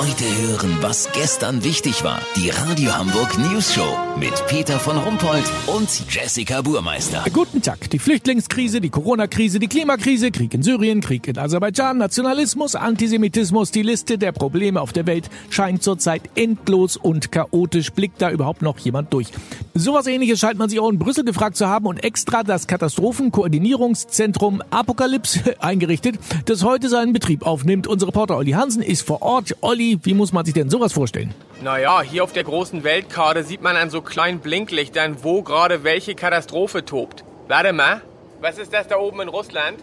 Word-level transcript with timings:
Heute 0.00 0.24
hören, 0.24 0.78
was 0.80 1.10
gestern 1.12 1.62
wichtig 1.62 2.02
war. 2.04 2.22
Die 2.34 2.48
Radio 2.48 2.96
Hamburg 2.96 3.36
News 3.36 3.74
Show 3.74 3.98
mit 4.18 4.32
Peter 4.46 4.78
von 4.78 4.96
Rumpold 4.96 5.44
und 5.66 5.90
Jessica 6.08 6.62
Burmeister. 6.62 7.22
Guten 7.30 7.60
Tag. 7.60 7.90
Die 7.90 7.98
Flüchtlingskrise, 7.98 8.80
die 8.80 8.88
Corona-Krise, 8.88 9.58
die 9.58 9.68
Klimakrise, 9.68 10.30
Krieg 10.30 10.54
in 10.54 10.62
Syrien, 10.62 11.02
Krieg 11.02 11.28
in 11.28 11.36
Aserbaidschan, 11.36 11.98
Nationalismus, 11.98 12.76
Antisemitismus. 12.76 13.72
Die 13.72 13.82
Liste 13.82 14.16
der 14.16 14.32
Probleme 14.32 14.80
auf 14.80 14.94
der 14.94 15.06
Welt 15.06 15.28
scheint 15.50 15.82
zurzeit 15.82 16.22
endlos 16.34 16.96
und 16.96 17.30
chaotisch. 17.30 17.92
Blickt 17.92 18.22
da 18.22 18.30
überhaupt 18.30 18.62
noch 18.62 18.78
jemand 18.78 19.12
durch? 19.12 19.26
Sowas 19.74 20.06
ähnliches 20.06 20.40
scheint 20.40 20.58
man 20.58 20.70
sich 20.70 20.80
auch 20.80 20.88
in 20.88 20.98
Brüssel 20.98 21.24
gefragt 21.24 21.58
zu 21.58 21.68
haben 21.68 21.84
und 21.84 22.02
extra 22.02 22.42
das 22.42 22.66
Katastrophenkoordinierungszentrum 22.66 24.62
Apokalypse 24.70 25.56
eingerichtet, 25.62 26.18
das 26.46 26.64
heute 26.64 26.88
seinen 26.88 27.12
Betrieb 27.12 27.46
aufnimmt. 27.46 27.86
Unser 27.86 28.06
Reporter 28.06 28.38
Olli 28.38 28.52
Hansen 28.52 28.82
ist 28.82 29.06
vor 29.06 29.20
Ort. 29.20 29.56
Olli, 29.60 29.89
wie 30.02 30.14
muss 30.14 30.32
man 30.32 30.44
sich 30.44 30.54
denn 30.54 30.70
sowas 30.70 30.92
vorstellen? 30.92 31.34
Naja, 31.62 32.02
hier 32.02 32.24
auf 32.24 32.32
der 32.32 32.44
großen 32.44 32.84
Weltkarte 32.84 33.44
sieht 33.44 33.62
man 33.62 33.76
an 33.76 33.90
so 33.90 34.02
kleinen 34.02 34.40
Blinklichtern, 34.40 35.22
wo 35.22 35.42
gerade 35.42 35.84
welche 35.84 36.14
Katastrophe 36.14 36.84
tobt. 36.84 37.24
Warte 37.48 37.72
mal, 37.72 38.02
was 38.40 38.58
ist 38.58 38.72
das 38.72 38.88
da 38.88 38.96
oben 38.96 39.20
in 39.20 39.28
Russland? 39.28 39.78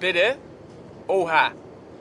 Bitte? 0.00 0.36
Oha. 1.06 1.52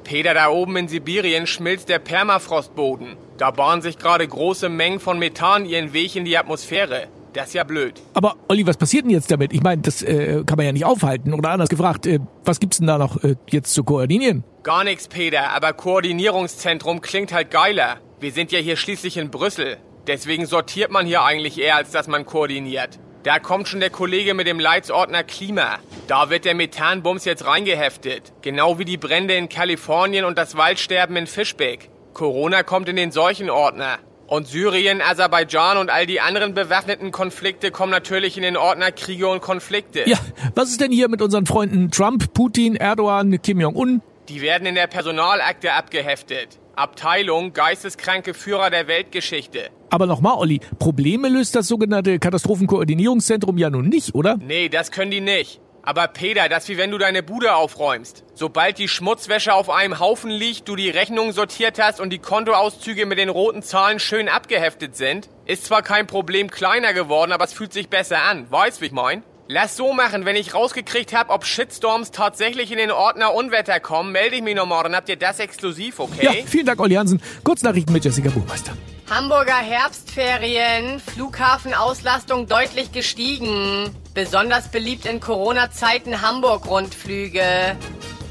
Peter, 0.03 0.33
da 0.33 0.49
oben 0.49 0.75
in 0.75 0.87
Sibirien 0.87 1.47
schmilzt 1.47 1.87
der 1.87 1.99
Permafrostboden. 1.99 3.15
Da 3.37 3.51
bahnen 3.51 3.81
sich 3.81 3.97
gerade 3.97 4.27
große 4.27 4.69
Mengen 4.69 4.99
von 4.99 5.17
Methan 5.17 5.65
ihren 5.65 5.93
Weg 5.93 6.15
in 6.15 6.25
die 6.25 6.37
Atmosphäre. 6.37 7.07
Das 7.33 7.47
ist 7.47 7.53
ja 7.53 7.63
blöd. 7.63 8.01
Aber 8.13 8.35
Olli, 8.47 8.65
was 8.65 8.77
passiert 8.77 9.05
denn 9.05 9.11
jetzt 9.11 9.31
damit? 9.31 9.53
Ich 9.53 9.61
meine, 9.61 9.81
das 9.81 10.03
äh, 10.03 10.43
kann 10.45 10.57
man 10.57 10.65
ja 10.65 10.71
nicht 10.71 10.85
aufhalten. 10.85 11.33
Oder 11.33 11.49
anders 11.49 11.69
gefragt, 11.69 12.05
äh, 12.05 12.19
was 12.45 12.59
gibt's 12.59 12.77
denn 12.77 12.87
da 12.87 12.97
noch 12.97 13.23
äh, 13.23 13.35
jetzt 13.49 13.73
zu 13.73 13.83
koordinieren? 13.83 14.43
Gar 14.63 14.83
nichts, 14.83 15.07
Peter, 15.07 15.49
aber 15.49 15.73
Koordinierungszentrum 15.73 17.01
klingt 17.01 17.33
halt 17.33 17.51
geiler. 17.51 17.97
Wir 18.19 18.31
sind 18.31 18.51
ja 18.51 18.59
hier 18.59 18.77
schließlich 18.77 19.17
in 19.17 19.29
Brüssel. 19.31 19.77
Deswegen 20.07 20.45
sortiert 20.45 20.91
man 20.91 21.05
hier 21.05 21.23
eigentlich 21.23 21.59
eher, 21.59 21.75
als 21.75 21.91
dass 21.91 22.07
man 22.07 22.25
koordiniert. 22.25 22.99
Da 23.23 23.39
kommt 23.39 23.69
schon 23.69 23.79
der 23.79 23.89
Kollege 23.89 24.33
mit 24.33 24.47
dem 24.47 24.59
Leitsordner 24.59 25.23
Klima. 25.23 25.79
Da 26.07 26.29
wird 26.29 26.43
der 26.43 26.55
Methanbums 26.55 27.23
jetzt 27.23 27.45
reingeheftet. 27.45 28.33
Genau 28.41 28.79
wie 28.79 28.85
die 28.85 28.97
Brände 28.97 29.35
in 29.35 29.47
Kalifornien 29.47 30.25
und 30.25 30.37
das 30.37 30.57
Waldsterben 30.57 31.15
in 31.15 31.27
Fischbeck. 31.27 31.89
Corona 32.13 32.63
kommt 32.63 32.89
in 32.89 32.97
den 32.97 33.11
Seuchenordner. 33.11 33.99
Und 34.33 34.47
Syrien, 34.47 34.99
Aserbaidschan 34.99 35.77
und 35.77 35.91
all 35.91 36.07
die 36.07 36.19
anderen 36.19 36.55
bewaffneten 36.55 37.11
Konflikte 37.11 37.69
kommen 37.69 37.91
natürlich 37.91 38.35
in 38.35 38.41
den 38.41 38.57
Ordner 38.57 38.91
Kriege 38.91 39.27
und 39.27 39.43
Konflikte. 39.43 40.09
Ja, 40.09 40.17
was 40.55 40.71
ist 40.71 40.81
denn 40.81 40.91
hier 40.91 41.07
mit 41.07 41.21
unseren 41.21 41.45
Freunden 41.45 41.91
Trump, 41.91 42.33
Putin, 42.33 42.75
Erdogan, 42.75 43.39
Kim 43.43 43.59
Jong-un? 43.59 44.01
Die 44.29 44.41
werden 44.41 44.65
in 44.65 44.73
der 44.73 44.87
Personalakte 44.87 45.73
abgeheftet. 45.73 46.59
Abteilung 46.75 47.53
Geisteskranke 47.53 48.33
Führer 48.33 48.71
der 48.71 48.87
Weltgeschichte. 48.87 49.69
Aber 49.91 50.07
nochmal, 50.07 50.35
Olli, 50.39 50.61
Probleme 50.79 51.29
löst 51.29 51.55
das 51.55 51.67
sogenannte 51.67 52.17
Katastrophenkoordinierungszentrum 52.17 53.59
ja 53.59 53.69
nun 53.69 53.87
nicht, 53.87 54.15
oder? 54.15 54.37
Nee, 54.37 54.67
das 54.67 54.89
können 54.89 55.11
die 55.11 55.21
nicht. 55.21 55.61
Aber 55.85 56.07
Peter, 56.07 56.47
das 56.47 56.69
wie 56.69 56.77
wenn 56.77 56.91
du 56.91 56.97
deine 56.97 57.23
Bude 57.23 57.55
aufräumst. 57.55 58.23
Sobald 58.35 58.77
die 58.77 58.87
Schmutzwäsche 58.87 59.53
auf 59.53 59.69
einem 59.69 59.99
Haufen 59.99 60.31
liegt, 60.31 60.69
du 60.69 60.77
die 60.77 60.89
Rechnungen 60.89 61.33
sortiert 61.33 61.77
hast 61.77 61.99
und 61.99 62.09
die 62.09 62.19
Kontoauszüge 62.19 63.05
mit 63.05 63.19
den 63.19 63.27
roten 63.27 63.61
Zahlen 63.61 63.99
schön 63.99 64.29
abgeheftet 64.29 64.95
sind, 64.95 65.29
ist 65.45 65.65
zwar 65.65 65.81
kein 65.81 66.07
Problem 66.07 66.49
kleiner 66.49 66.93
geworden, 66.93 67.33
aber 67.33 67.43
es 67.43 67.51
fühlt 67.51 67.73
sich 67.73 67.89
besser 67.89 68.21
an. 68.21 68.49
Weißt, 68.49 68.79
wie 68.79 68.85
ich 68.85 68.91
mein? 68.93 69.23
Lass 69.49 69.75
so 69.75 69.91
machen, 69.91 70.23
wenn 70.23 70.37
ich 70.37 70.53
rausgekriegt 70.53 71.13
hab, 71.13 71.29
ob 71.29 71.45
Shitstorms 71.45 72.11
tatsächlich 72.11 72.71
in 72.71 72.77
den 72.77 72.91
Ordner 72.91 73.33
Unwetter 73.33 73.81
kommen, 73.81 74.13
melde 74.13 74.37
ich 74.37 74.41
mich 74.41 74.55
noch 74.55 74.65
morgen. 74.65 74.95
Habt 74.95 75.09
ihr 75.09 75.17
das 75.17 75.39
exklusiv, 75.39 75.99
okay? 75.99 76.25
Ja, 76.25 76.31
vielen 76.45 76.65
Dank, 76.65 76.79
Olli 76.79 76.95
Hansen. 76.95 77.21
Kurznachrichten 77.43 77.91
mit 77.91 78.05
Jessica 78.05 78.29
Buchmeister. 78.29 78.71
Hamburger 79.09 79.57
Herbstferien, 79.57 81.01
Flughafenauslastung 81.01 82.47
deutlich 82.47 82.93
gestiegen. 82.93 83.93
Besonders 84.13 84.67
beliebt 84.67 85.07
in 85.07 85.19
Corona-Zeiten 85.19 86.21
Hamburg-Rundflüge. 86.21 87.75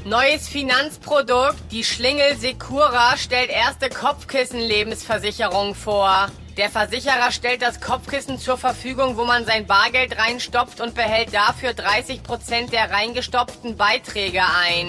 Neues 0.05 0.47
Finanzprodukt, 0.47 1.57
die 1.71 1.83
Schlingel 1.83 2.37
Secura 2.37 3.17
stellt 3.17 3.49
erste 3.49 3.89
Kopfkissen-Lebensversicherung 3.89 5.75
vor. 5.75 6.27
Der 6.55 6.69
Versicherer 6.69 7.33
stellt 7.33 7.61
das 7.61 7.81
Kopfkissen 7.81 8.39
zur 8.39 8.57
Verfügung, 8.57 9.17
wo 9.17 9.25
man 9.25 9.43
sein 9.43 9.65
Bargeld 9.65 10.17
reinstopft 10.17 10.79
und 10.79 10.95
behält 10.95 11.33
dafür 11.33 11.71
30% 11.71 12.69
der 12.69 12.89
reingestopften 12.91 13.75
Beiträge 13.75 14.41
ein. 14.41 14.87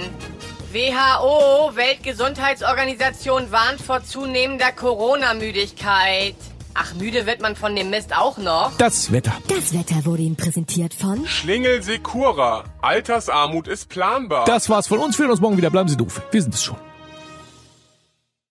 WHO, 0.71 1.75
Weltgesundheitsorganisation, 1.75 3.50
warnt 3.50 3.81
vor 3.81 4.04
zunehmender 4.04 4.71
Corona-Müdigkeit. 4.71 6.37
Ach, 6.74 6.92
müde 6.94 7.24
wird 7.26 7.40
man 7.40 7.54
von 7.54 7.76
dem 7.76 7.90
Mist 7.90 8.14
auch 8.16 8.36
noch. 8.36 8.72
Das 8.78 9.12
Wetter. 9.12 9.32
Das 9.48 9.72
Wetter 9.72 10.04
wurde 10.04 10.22
Ihnen 10.22 10.34
präsentiert 10.36 10.92
von 10.92 11.24
Schlingel 11.26 11.82
Secura. 11.82 12.64
Altersarmut 12.82 13.68
ist 13.68 13.88
planbar. 13.88 14.44
Das 14.44 14.68
war's 14.68 14.88
von 14.88 14.98
uns. 14.98 15.16
Wir 15.16 15.24
hören 15.24 15.30
uns 15.30 15.40
morgen 15.40 15.56
wieder. 15.56 15.70
Bleiben 15.70 15.88
Sie 15.88 15.96
doof. 15.96 16.20
Wir 16.32 16.42
sind 16.42 16.52
es 16.54 16.64
schon. 16.64 16.76